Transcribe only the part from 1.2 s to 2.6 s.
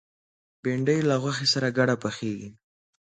غوښې سره ګډه پخېږي